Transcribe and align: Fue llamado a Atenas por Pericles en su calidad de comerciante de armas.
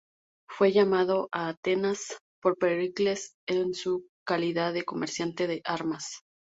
Fue 0.49 0.71
llamado 0.71 1.29
a 1.31 1.47
Atenas 1.47 2.17
por 2.41 2.57
Pericles 2.57 3.35
en 3.47 3.75
su 3.75 4.07
calidad 4.25 4.73
de 4.73 4.83
comerciante 4.83 5.45
de 5.45 5.61
armas. 5.63 6.21